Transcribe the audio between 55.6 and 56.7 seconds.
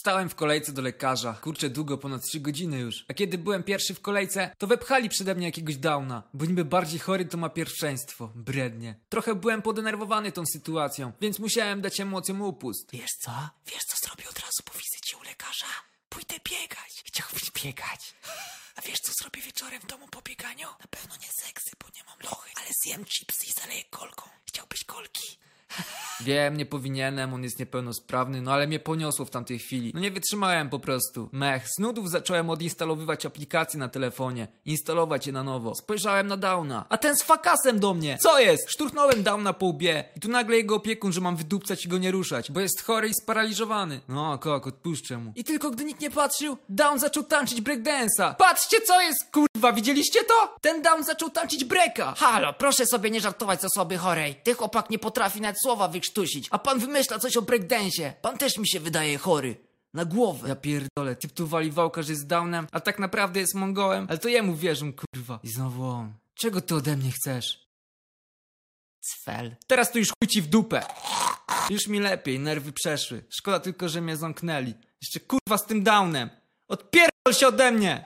słowa wykrztusić, a